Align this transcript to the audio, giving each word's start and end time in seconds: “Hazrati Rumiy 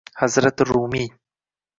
“Hazrati 0.19 0.61
Rumiy 0.69 1.07